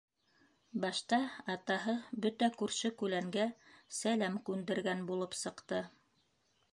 [0.85, 1.17] Башта
[1.55, 1.93] атаһы
[2.25, 3.45] бөтә күрше-күләнгә
[3.99, 5.83] сәләм күндергән булып сыҡты.